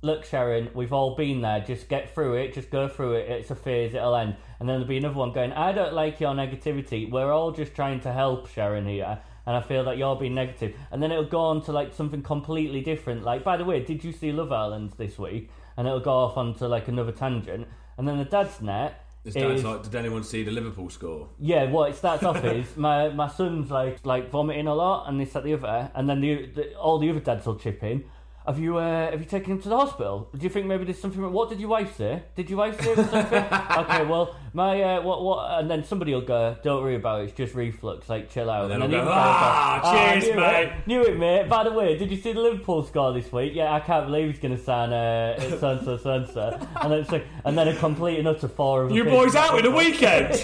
[0.00, 1.60] "Look, Sharon, we've all been there.
[1.60, 2.54] Just get through it.
[2.54, 3.28] Just go through it.
[3.30, 3.94] It's a phase.
[3.94, 7.10] It'll end." And then there'll be another one going, "I don't like your negativity.
[7.10, 9.18] We're all just trying to help Sharon here."
[9.50, 10.76] And I feel that you're being negative.
[10.92, 13.24] And then it'll go on to like something completely different.
[13.24, 15.50] Like, by the way, did you see Love Island this week?
[15.76, 17.66] And it'll go off onto like another tangent.
[17.98, 21.30] And then the dad's net This dad's is like, did anyone see the Liverpool score?
[21.40, 21.64] yeah.
[21.68, 25.34] What it starts off is my my son's like like vomiting a lot and this
[25.34, 28.04] at the other, and then the, the all the other dads will chip in.
[28.46, 30.28] Have you uh, have you taken him to the hospital?
[30.34, 31.20] Do you think maybe there's something?
[31.30, 32.22] What did your wife say?
[32.34, 33.14] Did your wife say something?
[33.44, 37.24] okay, well, my uh, what what, and then somebody will go, "Don't worry about it.
[37.24, 38.08] It's just reflux.
[38.08, 41.18] Like, chill out." And then then go, "Ah, will cheers, knew mate." It, knew it,
[41.18, 41.48] mate.
[41.50, 43.52] By the way, did you see the Liverpool score this week?
[43.54, 46.26] Yeah, I can't believe he's going to sign uh, so and so, so and
[46.82, 49.58] and then it's like, and then a complete and utter four of You boys out
[49.58, 50.34] in the weekend?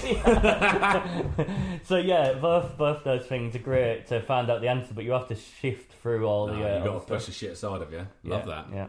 [1.85, 5.13] So yeah, both both those things are great to find out the answer, but you
[5.13, 6.59] have to shift through all No, the.
[6.59, 8.07] you Uh, got to push the shit aside you.
[8.25, 8.67] Love Yeah, that.
[8.73, 8.87] Yeah,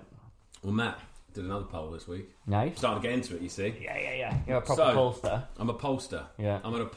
[0.63, 0.99] Well, Matt
[1.33, 2.29] did another poll this week.
[2.45, 2.77] nice.
[2.77, 3.75] Starting to get into it, you see.
[3.81, 4.37] Yeah, yeah, yeah.
[4.47, 5.43] You're a proper So- pollster.
[5.57, 6.25] I'm a pollster.
[6.37, 6.59] Yeah.
[6.63, 6.89] I'm an.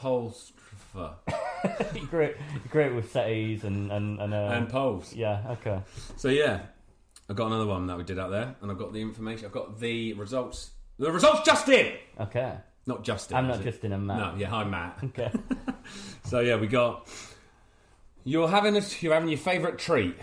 [0.93, 5.13] You're great, you're great with settees and and and, uh, and polls.
[5.13, 5.41] yeah.
[5.51, 5.79] Okay.
[6.17, 6.63] So yeah,
[7.29, 9.45] I got another one that we did out there, and I've got the information.
[9.45, 10.71] I've got the results.
[10.99, 11.93] The results just in.
[12.19, 12.55] Okay.
[12.87, 13.37] Not Justin.
[13.37, 13.63] I'm not?
[13.63, 14.17] Justin, I'm Matt.
[14.33, 14.99] No, yeah, hi Matt.
[15.03, 15.31] Okay.
[16.25, 17.07] So yeah, we got
[18.23, 20.15] you're having a, you're having your favourite treat.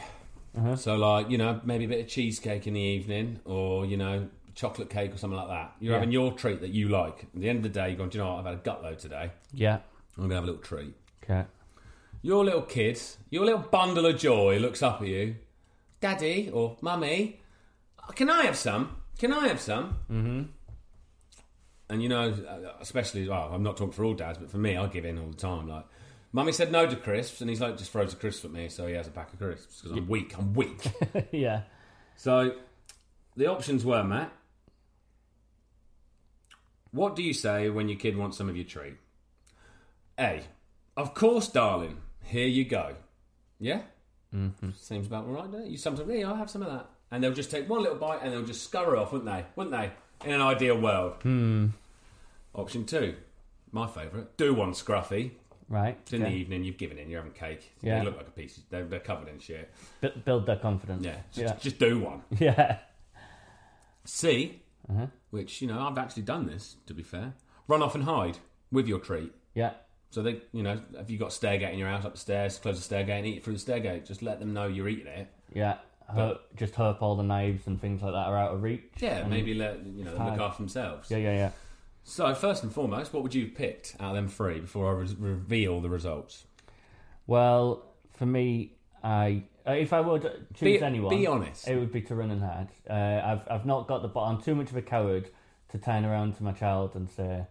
[0.59, 0.77] Uh-huh.
[0.77, 4.29] So like you know maybe a bit of cheesecake in the evening, or you know
[4.55, 5.73] chocolate cake or something like that.
[5.79, 5.99] You're Yeah.
[6.01, 7.23] having your treat that you like.
[7.35, 8.41] At the end of the day, you're going, Do you know what?
[8.41, 9.31] I've had a gut load today.
[9.53, 9.79] yeah.
[10.17, 10.95] I'm gonna have a little treat.
[11.23, 11.45] Okay.
[12.23, 15.37] Your little kid, your little bundle of joy, looks up at you,
[16.01, 17.41] Daddy or Mummy.
[18.17, 18.97] Can I have some?
[19.19, 19.99] Can I have some?
[20.11, 20.43] Mm-hmm.
[21.91, 22.35] And you know,
[22.81, 25.29] especially, well, I'm not talking for all dads, but for me, I give in all
[25.31, 25.69] the time.
[25.69, 25.85] Like,
[26.39, 28.87] Mummy said no to crisps, and he's like, just throws a crisp at me, so
[28.87, 30.39] he has a pack of crisps because I'm weak.
[30.39, 30.87] I'm weak.
[31.33, 31.63] yeah.
[32.15, 32.53] so,
[33.37, 34.33] the options were, Matt.
[36.93, 38.95] What do you say when your kid wants some of your treat?
[40.17, 40.45] A.
[40.97, 41.97] Of course, darling.
[42.23, 42.95] Here you go.
[43.59, 43.81] Yeah?
[44.33, 44.71] Mm-hmm.
[44.79, 45.71] Seems about right, doesn't it?
[45.73, 46.89] You sometimes, yeah, I'll have some of that.
[47.11, 49.45] And they'll just take one little bite and they'll just scurry off, wouldn't they?
[49.57, 49.91] Wouldn't they?
[50.25, 51.15] In an ideal world.
[51.21, 51.71] Hmm.
[52.55, 53.17] Option two,
[53.73, 54.37] my favourite.
[54.37, 55.33] Do one, Scruffy.
[55.69, 55.99] Right.
[56.03, 56.31] It's in okay.
[56.33, 57.71] the evening, you've given in, you're having cake.
[57.83, 57.99] Yeah.
[57.99, 58.59] They look like a piece.
[58.71, 59.71] They're, they're covered in shit.
[60.01, 61.05] Bu- build their confidence.
[61.05, 61.57] Yeah, just, Yeah.
[61.61, 62.23] just do one.
[62.39, 62.79] Yeah.
[64.05, 65.07] C, Uh-huh.
[65.31, 67.35] which, you know, I've actually done this, to be fair.
[67.67, 68.39] Run off and hide
[68.73, 69.33] with your treat.
[69.55, 69.73] Yeah.
[70.11, 72.87] So they, you know, if you've got stairgate in your house up the stairs, close
[72.87, 74.07] the stairgate and eat it through the stairgate.
[74.07, 75.29] Just let them know you're eating it.
[75.53, 75.77] Yeah.
[76.09, 78.81] Hope, just hope all the knives and things like that are out of reach.
[78.99, 81.11] Yeah, maybe let you know them look after themselves.
[81.11, 81.51] Yeah, yeah, yeah.
[82.09, 84.93] So first and foremost, what would you have picked out of them three before I
[84.93, 86.47] re- reveal the results?
[87.27, 88.73] Well, for me,
[89.05, 90.23] I uh, if I would
[90.55, 91.69] choose Be- anyone, be honest.
[91.69, 92.69] it would be to run and hide.
[92.89, 95.29] Uh, I've I've not got the but I'm too much of a coward
[95.69, 97.45] to turn around to my child and say,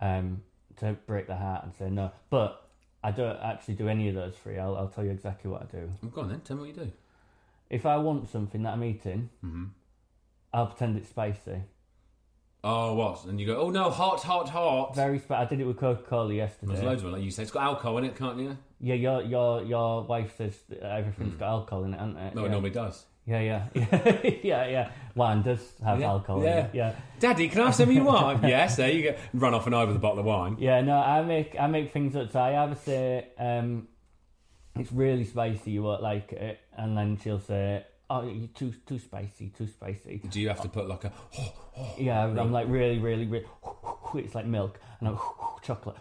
[0.00, 0.42] um,
[0.76, 2.12] to break the heart and say no.
[2.30, 2.62] But
[3.02, 4.56] I don't actually do any of those three.
[4.56, 5.92] I'll I'll tell you exactly what I do.
[6.04, 6.92] Oh, go on then, tell me what you do.
[7.70, 9.64] If I want something that I'm eating, Mm-hmm.
[10.54, 11.62] I'll pretend it's spicy.
[12.68, 13.24] Oh, what?
[13.26, 14.96] And you go, oh no, hot, hot, hot.
[14.96, 15.40] Very spicy.
[15.40, 16.72] I did it with Coca Cola yesterday.
[16.72, 17.12] There's loads of them.
[17.12, 18.58] Like you say, it's got alcohol in it, can't you?
[18.80, 22.30] Yeah, your your your wife says that everything's got alcohol in it, hasn't it?
[22.32, 22.36] Hmm.
[22.36, 22.46] No, yeah.
[22.48, 23.04] it normally does.
[23.24, 24.90] Yeah, yeah, yeah, yeah, yeah.
[25.16, 26.58] Wine does have Yeah, alcohol yeah.
[26.60, 26.70] in it.
[26.74, 28.40] Yeah, Daddy, can I have some of your wine?
[28.42, 29.16] yes, there you go.
[29.34, 30.56] Run off and with a bottle of wine.
[30.58, 30.80] yeah.
[30.80, 32.30] No, I make I make things up.
[32.32, 33.88] So I either say um,
[34.76, 38.98] it's really spicy, you won't like it, and then she'll say, "Oh, you're too too
[38.98, 41.12] spicy, too spicy." Do you have to put like a?
[41.98, 43.46] Yeah, I'm like really, really, really.
[44.14, 45.18] It's like milk, and I'm
[45.62, 45.96] chocolate,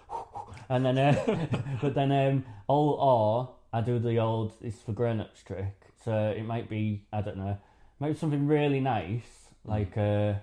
[0.69, 1.47] and then, uh,
[1.81, 5.75] but then, um, all or I do the old "it's for grown-ups" trick.
[6.03, 7.57] So it might be I don't know,
[7.99, 10.35] maybe something really nice, like uh,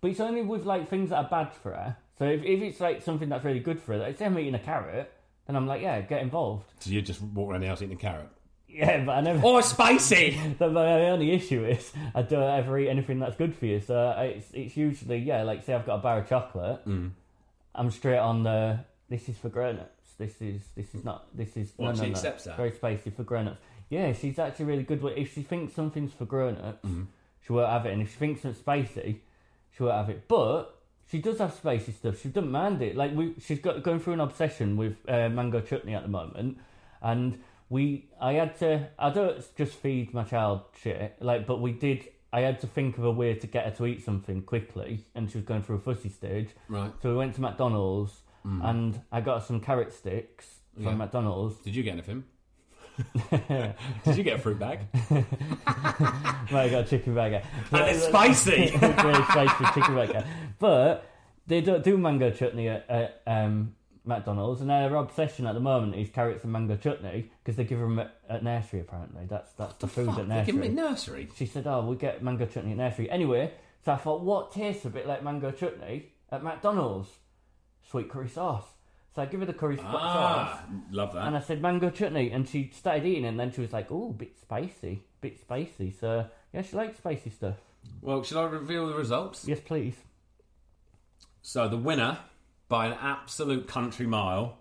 [0.00, 1.96] but it's only with like things that are bad for her.
[2.18, 4.54] So if if it's like something that's really good for her, like say I'm eating
[4.54, 5.12] a carrot,
[5.46, 6.64] then I'm like, yeah, get involved.
[6.80, 8.28] So you just walk around the house eating a carrot.
[8.74, 9.40] Yeah, but I never.
[9.46, 10.38] Or spicy.
[10.58, 13.80] But my only issue is I don't ever eat anything that's good for you.
[13.80, 17.12] So uh, it's it's usually yeah, like say I've got a bar of chocolate, mm.
[17.74, 20.14] I'm straight on the this is for grown-ups.
[20.18, 22.20] This is this is not this is What, no, she no, no.
[22.20, 22.56] that?
[22.56, 23.60] very spicy for grown-ups.
[23.90, 25.02] Yeah, she's actually really good.
[25.02, 27.04] with If she thinks something's for grown-ups, mm-hmm.
[27.46, 29.22] she won't have it, and if she thinks it's spicy,
[29.76, 30.26] she won't have it.
[30.26, 32.20] But she does have spicy stuff.
[32.20, 32.96] She doesn't mind it.
[32.96, 36.58] Like we, she's got going through an obsession with uh, mango chutney at the moment,
[37.02, 38.88] and we, I had to.
[38.98, 41.16] I don't just feed my child shit.
[41.20, 42.08] Like, but we did.
[42.32, 45.30] I had to think of a way to get her to eat something quickly, and
[45.30, 46.50] she was going through a fussy stage.
[46.68, 46.90] Right.
[47.02, 50.94] So we went to McDonald's, and I got some carrot sticks from Yeah.
[50.94, 51.56] McDonald's.
[51.60, 52.24] Did you get anything?
[54.04, 54.80] Did you get a fruit bag?
[56.52, 57.42] Right, I got a chicken burger.
[57.72, 58.70] And it's spicy.
[58.82, 60.24] really spicy chicken burger.
[60.58, 61.08] But
[61.46, 63.74] they don't do mango chutney at, at um,
[64.04, 67.78] McDonald's, and their obsession at the moment is carrots and mango chutney because they give
[67.78, 68.80] them at, at nursery.
[68.80, 71.24] Apparently, that's that's the, food Fuck, at they give me nursery.
[71.24, 71.28] nursery.
[71.36, 73.52] She said, "Oh, we get mango chutney at nursery." Anyway,
[73.84, 77.08] so I thought, what tastes a bit like mango chutney at McDonald's?
[77.90, 78.64] sweet curry sauce.
[79.14, 79.86] So I give her the curry sauce.
[79.94, 81.26] Ah, love that.
[81.26, 83.90] And I said mango chutney, and she started eating it, and then she was like,
[83.90, 87.56] "Oh, a bit spicy, bit spicy." So yeah, she likes spicy stuff.
[88.02, 89.46] well, should I reveal the results?
[89.46, 89.94] Yes, please.
[91.42, 92.18] So the winner
[92.74, 94.58] by an absolute country mile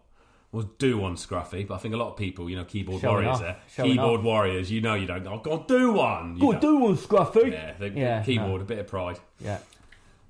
[0.51, 3.13] was Do One Scruffy, but I think a lot of people, you know, keyboard Showing
[3.15, 4.25] warriors off, there, showing keyboard off.
[4.25, 5.25] warriors, you know, you don't.
[5.25, 6.35] Oh, God, do one.
[6.35, 6.61] You Go don't.
[6.61, 7.51] do one, Scruffy.
[7.51, 8.61] Yeah, the Yeah, keyboard, no.
[8.61, 9.17] a bit of pride.
[9.39, 9.57] Yeah.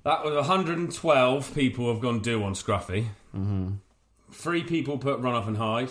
[0.04, 3.08] That was 112 people have gone do one Scruffy.
[3.36, 3.72] Mm-hmm.
[4.32, 5.90] Three people put run off and hide,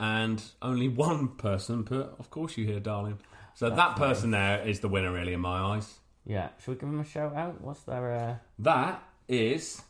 [0.00, 3.20] and only one person put, of course you hear, darling.
[3.54, 5.94] So that person there is the winner, really, in my eyes.
[6.26, 6.48] Yeah.
[6.58, 7.60] Should we give them a shout out?
[7.60, 8.12] What's their?
[8.12, 8.34] Uh...
[8.58, 9.82] That is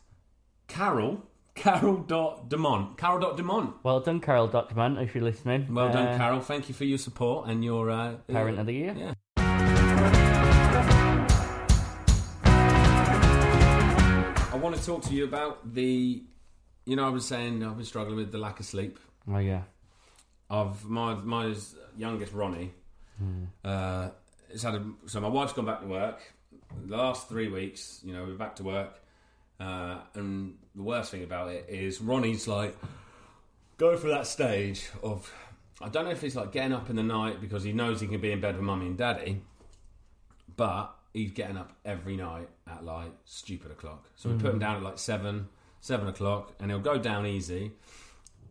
[0.68, 1.22] Carol,
[1.60, 2.96] Carol dot Demont.
[2.96, 3.74] Carol dot Demont.
[3.82, 5.72] Well done, Carol Document, if you're listening.
[5.74, 6.40] Well done, Uh, Carol.
[6.40, 8.94] Thank you for your support and your uh, Parent of the year.
[8.96, 9.12] Yeah.
[14.52, 16.22] I want to talk to you about the.
[16.86, 18.98] You know, I was saying I've been struggling with the lack of sleep.
[19.28, 19.62] Oh yeah.
[20.48, 21.54] Of my my
[21.96, 22.72] youngest Ronnie,
[23.64, 24.08] uh,
[24.48, 26.20] it's had a, so my wife's gone back to work.
[26.86, 29.00] The last three weeks, you know, we're back to work,
[29.60, 32.76] uh, and the worst thing about it is Ronnie's like
[33.76, 35.32] go for that stage of
[35.80, 38.06] I don't know if it's like getting up in the night because he knows he
[38.06, 39.42] can be in bed with mummy and daddy,
[40.56, 44.08] but he's getting up every night at like stupid o'clock.
[44.16, 45.48] So we put him down at like seven,
[45.80, 47.72] seven o'clock, and he'll go down easy.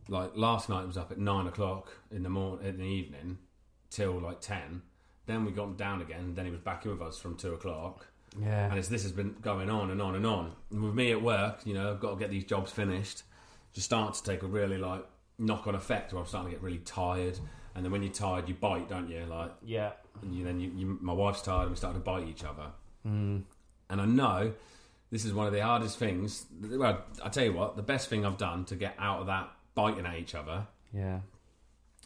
[0.08, 3.38] Like last night was up at nine o'clock in the morning, in the evening,
[3.90, 4.82] till like ten.
[5.26, 6.34] Then we got him down again.
[6.34, 8.08] Then he was back in with us from two o'clock.
[8.38, 8.68] Yeah.
[8.68, 10.52] And it's, this has been going on and on and on.
[10.70, 13.22] And with me at work, you know, I've got to get these jobs finished.
[13.72, 15.04] Just start to take a really like
[15.38, 17.38] knock on effect where I'm starting to get really tired.
[17.74, 19.24] And then when you're tired, you bite, don't you?
[19.26, 19.92] Like, Yeah.
[20.22, 22.66] and you, then you, you, my wife's tired and we start to bite each other.
[23.06, 23.42] Mm.
[23.88, 24.52] And I know
[25.10, 26.46] this is one of the hardest things.
[26.60, 29.50] Well, I tell you what, the best thing I've done to get out of that
[29.74, 31.20] biting at each other Yeah.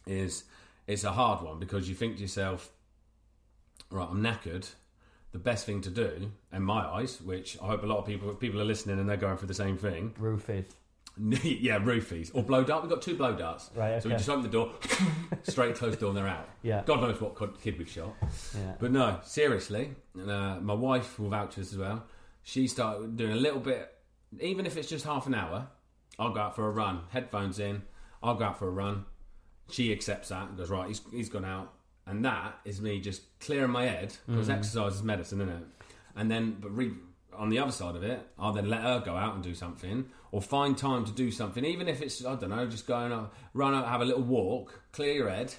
[0.06, 0.44] is
[0.87, 2.70] it's a hard one because you think to yourself,
[3.90, 4.68] right, I'm knackered.
[5.34, 8.32] The best thing to do, in my eyes, which I hope a lot of people
[8.36, 10.14] people are listening and they're going through the same thing.
[10.20, 10.66] Roofies.
[11.18, 12.84] yeah, roofies or blow dart.
[12.84, 13.68] We've got two blow darts.
[13.74, 14.70] Right, So we just open the door,
[15.42, 16.48] straight close the door, and they're out.
[16.62, 16.84] Yeah.
[16.86, 18.14] God knows what kid- kid we've shot.
[18.22, 18.74] Yeah.
[18.78, 22.04] But no, seriously, and, uh, my wife will vouch for this as well.
[22.44, 23.92] She started doing a little bit,
[24.40, 25.66] even if it's just half an hour.
[26.16, 27.82] I'll go out for a run, headphones in.
[28.22, 29.04] I'll go out for a run.
[29.68, 30.86] She accepts that and goes right.
[30.86, 31.72] He's he's gone out,
[32.06, 34.54] and that is me just clearing my head because mm.
[34.54, 35.62] exercise is medicine, isn't it?
[36.16, 36.92] And then, but re-
[37.36, 40.06] on the other side of it, I'll then let her go out and do something,
[40.30, 43.24] or find time to do something, even if it's I don't know, just going out,
[43.24, 45.54] uh, run out, have a little walk, clear your head,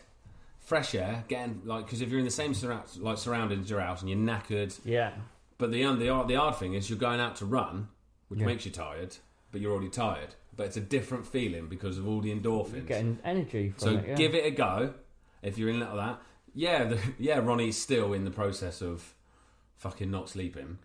[0.59, 3.81] fresh air, getting like because if you're in the same surround, like surroundings as your
[3.81, 5.13] house and you're knackered, Yeah.
[5.57, 7.89] but the um, the hard- the hard thing is you're going out to run,
[8.29, 9.15] which makes you tired,
[9.51, 10.35] but you're already tired.
[10.57, 12.87] But it's a different feeling because of all the endorphins.
[12.87, 14.05] Getting energy from so it.
[14.07, 14.15] Yeah.
[14.15, 14.93] give it a go
[15.41, 16.19] if you're in that.
[16.55, 19.13] Yeah, the, yeah, Ronnie's still in the process of
[19.75, 20.79] fucking not sleeping.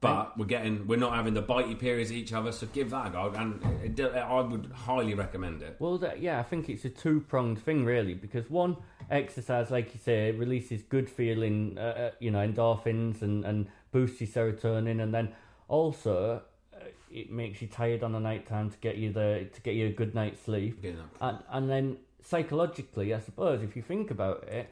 [0.00, 3.06] But we're getting, we're not having the bitey periods at each other, so give that
[3.06, 3.32] a go.
[3.34, 5.76] And it, it, I would highly recommend it.
[5.78, 8.76] Well, that, yeah, I think it's a two pronged thing, really, because one,
[9.10, 14.20] exercise, like you say, releases good feeling, uh, uh, you know, endorphins and, and boosts
[14.20, 15.32] your serotonin, and then
[15.68, 16.42] also
[16.74, 19.74] uh, it makes you tired on the night time to get you the to get
[19.74, 20.84] you a good night's sleep.
[21.22, 24.70] And, and then psychologically, I suppose, if you think about it,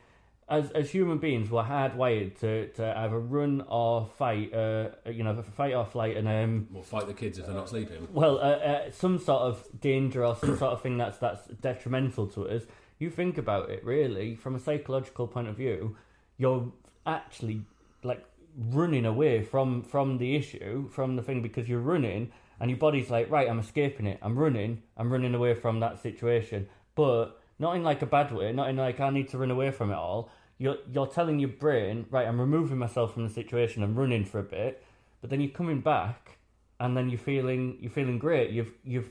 [0.53, 5.43] as as human beings, we're hardwired to, to either run or fight, uh, you know,
[5.57, 8.07] fight or flight, and um, We'll fight the kids if they're not sleeping.
[8.13, 12.27] well, uh, uh, some sort of danger or some sort of thing that's that's detrimental
[12.29, 12.65] to us.
[12.99, 15.97] You think about it, really, from a psychological point of view,
[16.37, 16.71] you're
[17.07, 17.63] actually
[18.03, 18.25] like
[18.57, 23.09] running away from from the issue, from the thing, because you're running, and your body's
[23.09, 24.19] like, right, I'm escaping it.
[24.21, 24.83] I'm running.
[24.99, 28.53] I'm running away from that situation, but not in like a bad way.
[28.53, 30.31] Not in like I need to run away from it all.
[30.63, 33.83] You're you're telling your brain, right, I'm removing myself from the situation.
[33.83, 34.85] I'm running for a bit,
[35.21, 36.39] but then you're coming back
[36.79, 38.51] and then you're feeling you're feeling great.
[38.51, 39.11] You've you've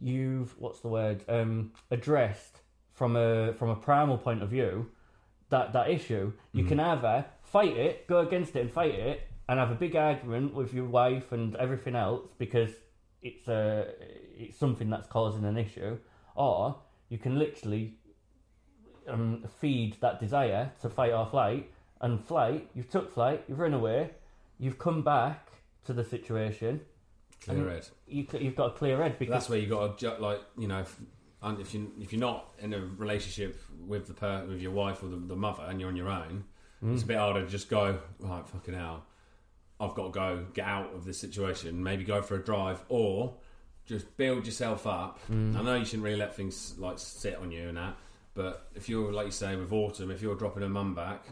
[0.00, 2.60] you've what's the word um, addressed
[2.92, 4.88] from a from a primal point of view
[5.50, 6.32] that that issue.
[6.52, 9.96] You can either fight it, go against it, and fight it, and have a big
[9.96, 12.70] argument with your wife and everything else because
[13.20, 13.88] it's a
[14.36, 15.98] it's something that's causing an issue,
[16.36, 16.76] or
[17.08, 17.98] you can literally
[19.08, 22.68] um, feed that desire to fight or flight and flight.
[22.74, 24.10] You've took flight, you've run away,
[24.58, 25.48] you've come back
[25.86, 26.80] to the situation.
[27.44, 27.88] Clear head.
[28.06, 30.80] you, you've got a clear head because That's where you got to like you know
[30.80, 30.96] if,
[31.42, 35.02] and if you if you're not in a relationship with the per, with your wife
[35.02, 36.44] or the, the mother and you're on your own,
[36.82, 39.04] it's a bit harder to just go right fucking hell.
[39.80, 41.82] I've got to go get out of this situation.
[41.82, 43.34] Maybe go for a drive or
[43.86, 45.18] just build yourself up.
[45.30, 45.56] Mm.
[45.56, 47.96] I know you shouldn't really let things like sit on you and that,
[48.34, 51.24] but if you're like you say with autumn, if you're dropping a mum back,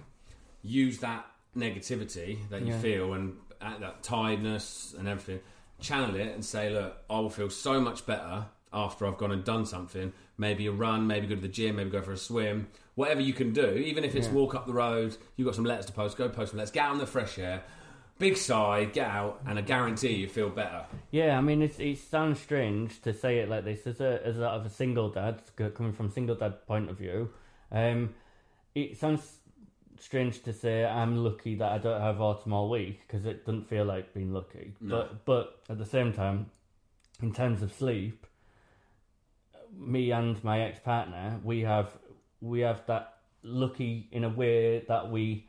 [0.63, 1.27] use that
[1.57, 2.81] negativity that you Yeah.
[2.81, 5.41] feel and that tiredness and everything,
[5.81, 9.45] channel it and say, look, I will feel so much better after I've gone and
[9.45, 10.13] done something.
[10.39, 13.33] Maybe a run, maybe go to the gym, maybe go for a swim, whatever you
[13.33, 13.67] can do.
[13.71, 16.51] Even if it's walk up the road, you've got some letters to post, go post
[16.53, 17.63] some letters, get out in the fresh air.
[18.19, 20.85] Big sigh, get out, and I guarantee you feel better.
[21.11, 24.39] Yeah, I mean, it's, it sounds strange to say it like this as a as
[24.39, 25.43] a, of a single dad,
[25.75, 27.31] coming from single dad point of view.
[27.73, 28.15] Um,
[28.75, 29.39] it sounds
[29.99, 33.69] strange to say I'm lucky that I don't have autumn all week because it doesn't
[33.69, 34.75] feel like being lucky.
[34.81, 36.47] But but at the same time,
[37.23, 38.27] in terms of sleep,
[39.77, 41.97] me and my ex partner, we have
[42.41, 45.49] we have that lucky in a way that we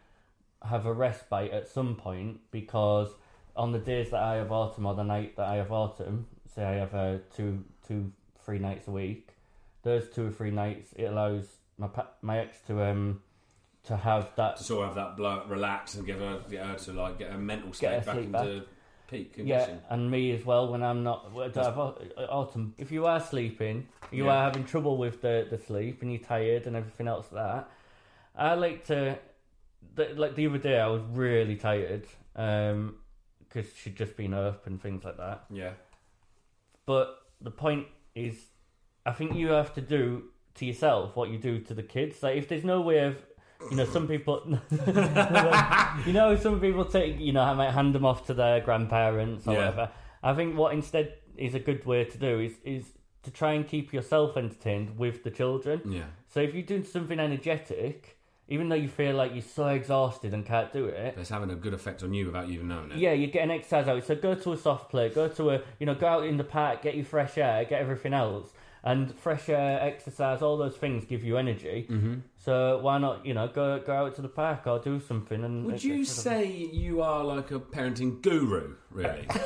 [0.63, 3.09] have a respite at some point because
[3.55, 6.63] on the days that I have autumn or the night that I have autumn, say
[6.63, 8.11] I have uh, two two
[8.45, 9.29] three nights a week,
[9.83, 11.45] those two or three nights it allows
[11.77, 11.89] my
[12.21, 13.21] my ex to um
[13.85, 16.75] to have that To sort of have that blow, relax and give her, get her
[16.75, 18.63] to like get her mental state back into
[19.09, 19.81] peak Yeah, condition.
[19.89, 21.29] and me as well when I'm not.
[21.55, 22.73] Have autumn.
[22.77, 24.35] If you are sleeping, you Yeah.
[24.35, 27.69] are having trouble with the, the sleep, and you're tired and everything else like that.
[28.35, 29.19] I like to,
[29.95, 32.05] the, like the other day, I was really tired
[32.35, 32.95] um,
[33.39, 35.45] because she'd just been up and things like that.
[35.51, 35.71] Yeah.
[36.85, 38.35] But the point is,
[39.05, 40.23] I think you have to do
[40.55, 42.21] to yourself what you do to the kids.
[42.23, 43.17] Like if there's no way of,
[43.69, 44.41] you know, some people,
[46.05, 49.47] you know, some people take, you know, I might hand them off to their grandparents
[49.47, 49.59] or Yeah.
[49.59, 49.89] whatever.
[50.21, 52.85] I think what instead is a good way to do is is
[53.23, 55.81] to try and keep yourself entertained with the children.
[55.85, 56.03] Yeah.
[56.27, 58.17] So if you're doing something energetic,
[58.47, 61.55] even though you feel like you're so exhausted and can't do it, It's having a
[61.55, 62.97] good effect on you without you even knowing it.
[62.97, 64.03] yeah, you're getting exercise out.
[64.05, 66.43] So go to a soft play, go to a, you know, go out in the
[66.43, 68.51] park, get your fresh air, get everything else.
[68.85, 71.87] And fresh air, exercise, all those things give you energy.
[71.89, 72.15] Mm-hmm.
[72.43, 75.43] So why not, you know, go go out to the park or do something?
[75.45, 79.25] And Would you say you are like a parenting guru, really?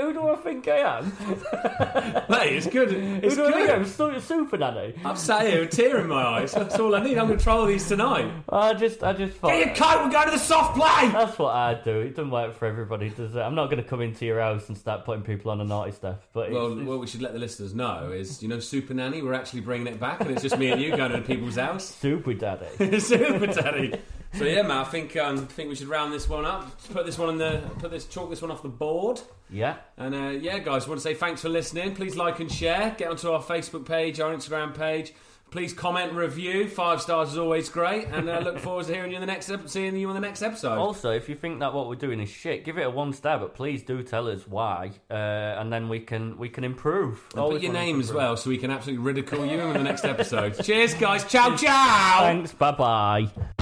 [0.00, 1.04] Who do I think I am?
[2.28, 2.92] Mate, it's good.
[2.92, 3.82] It's Who do I think I am?
[4.12, 4.22] good.
[4.22, 4.94] Super nanny.
[5.04, 6.52] I'm sat here with a tear in my eyes.
[6.52, 7.18] That's all I need.
[7.18, 8.30] I'm going to try all these tonight.
[8.48, 9.48] I just, I just thought.
[9.50, 11.08] Get your coat and go to the soft play.
[11.12, 12.00] That's what I do.
[12.00, 13.40] It doesn't work for everybody, does it?
[13.40, 15.92] I'm not going to come into your house and start putting people on a naughty
[15.92, 16.18] stuff.
[16.32, 18.94] But it's, Well, it's- what we should let the listeners know is, you know, Super
[18.94, 21.56] Nanny, we're actually bringing it back, and it's just me and you going to people's
[21.56, 21.71] house.
[21.78, 22.98] Super daddy.
[23.00, 23.94] Super Daddy.
[24.34, 26.70] So yeah, man, I think um, I think we should round this one up.
[26.90, 29.20] Put this one on the put this chalk this one off the board.
[29.50, 29.76] yeah.
[29.98, 31.94] And uh, yeah, guys, want to say thanks for listening.
[31.94, 32.94] Please like and share.
[32.96, 35.12] Get onto our Facebook page, our Instagram page.
[35.52, 36.66] Please comment and review.
[36.66, 38.08] Five stars is always great.
[38.08, 40.20] And uh, look forward to hearing you in the next ep- seeing you in the
[40.20, 40.78] next episode.
[40.78, 43.38] Also, if you think that what we're doing is shit, give it a one star,
[43.38, 47.22] but please do tell us why, uh, and then we can we can improve.
[47.32, 48.16] And Always put your want to name as improve.
[48.22, 50.58] well, so we can absolutely ridicule you in the next episode.
[50.64, 51.22] Cheers, guys.
[51.24, 52.20] Ciao, ciao.
[52.20, 52.52] Thanks.
[52.52, 53.61] Bye bye.